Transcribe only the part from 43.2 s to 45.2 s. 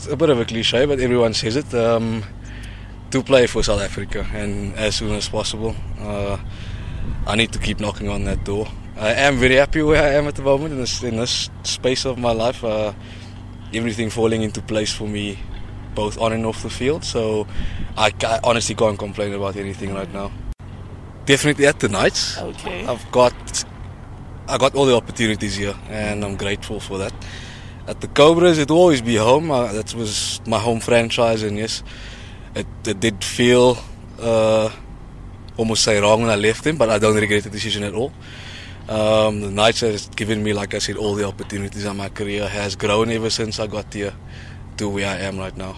since I got here to where I